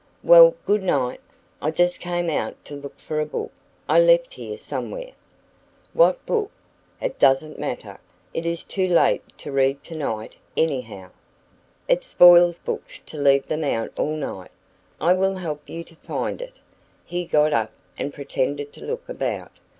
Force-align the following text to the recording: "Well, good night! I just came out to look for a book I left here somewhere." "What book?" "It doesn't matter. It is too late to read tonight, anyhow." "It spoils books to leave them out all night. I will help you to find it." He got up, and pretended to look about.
"Well, 0.23 0.55
good 0.65 0.81
night! 0.81 1.21
I 1.61 1.69
just 1.69 1.99
came 1.99 2.27
out 2.27 2.65
to 2.65 2.73
look 2.75 2.97
for 2.97 3.19
a 3.19 3.25
book 3.27 3.51
I 3.87 3.99
left 3.99 4.33
here 4.33 4.57
somewhere." 4.57 5.11
"What 5.93 6.25
book?" 6.25 6.49
"It 6.99 7.19
doesn't 7.19 7.59
matter. 7.59 7.99
It 8.33 8.43
is 8.43 8.63
too 8.63 8.87
late 8.87 9.21
to 9.37 9.51
read 9.51 9.83
tonight, 9.83 10.33
anyhow." 10.57 11.11
"It 11.87 12.03
spoils 12.03 12.57
books 12.57 12.99
to 13.01 13.17
leave 13.21 13.45
them 13.45 13.63
out 13.63 13.91
all 13.99 14.15
night. 14.15 14.49
I 14.99 15.13
will 15.13 15.35
help 15.35 15.69
you 15.69 15.83
to 15.83 15.95
find 15.97 16.41
it." 16.41 16.57
He 17.05 17.27
got 17.27 17.53
up, 17.53 17.69
and 17.95 18.11
pretended 18.11 18.73
to 18.73 18.83
look 18.83 19.07
about. 19.07 19.51